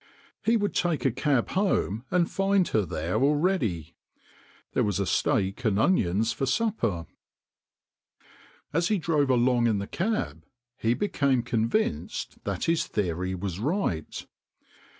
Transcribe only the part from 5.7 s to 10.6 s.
onions for supper. As he drove along in the cab